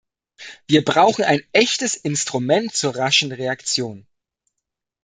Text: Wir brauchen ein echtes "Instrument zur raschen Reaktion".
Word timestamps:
Wir 0.65 0.83
brauchen 0.83 1.25
ein 1.25 1.41
echtes 1.51 1.93
"Instrument 1.93 2.73
zur 2.73 2.95
raschen 2.95 3.31
Reaktion". 3.31 4.07